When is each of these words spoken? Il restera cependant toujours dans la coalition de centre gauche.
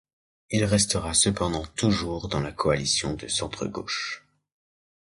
Il 0.49 0.63
restera 0.65 1.13
cependant 1.13 1.63
toujours 1.75 2.27
dans 2.27 2.39
la 2.39 2.51
coalition 2.51 3.13
de 3.13 3.27
centre 3.27 3.67
gauche. 3.67 4.25